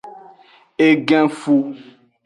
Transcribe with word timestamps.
Egenfu. 0.87 1.57